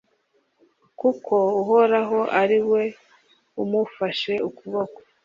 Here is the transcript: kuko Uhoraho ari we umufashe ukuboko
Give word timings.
kuko 0.99 1.33
Uhoraho 1.61 2.19
ari 2.41 2.59
we 2.69 2.83
umufashe 3.61 4.33
ukuboko 4.47 4.99